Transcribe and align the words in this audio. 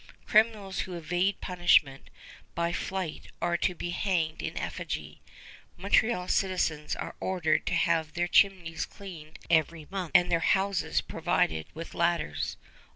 Criminals 0.25 0.79
who 0.79 0.95
evade 0.95 1.41
punishment 1.41 2.09
by 2.55 2.73
flight 2.73 3.27
are 3.39 3.55
to 3.57 3.75
be 3.75 3.91
hanged 3.91 4.41
in 4.41 4.57
effigy. 4.57 5.21
Montreal 5.77 6.27
citizens 6.27 6.95
are 6.95 7.13
ordered 7.19 7.67
to 7.67 7.75
have 7.75 8.13
their 8.13 8.27
chimneys 8.27 8.87
cleaned 8.87 9.37
every 9.47 9.85
month 9.91 10.13
and 10.15 10.31
their 10.31 10.39
houses 10.39 11.01
provided 11.01 11.67
with 11.75 11.93
ladders. 11.93 12.57